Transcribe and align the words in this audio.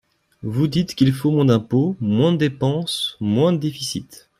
Vous 0.41 0.65
dites 0.65 0.95
qu’il 0.95 1.13
faut 1.13 1.29
moins 1.29 1.45
d’impôts, 1.45 1.95
moins 1.99 2.31
de 2.31 2.37
dépenses, 2.37 3.15
moins 3.19 3.53
de 3.53 3.59
déficit. 3.59 4.27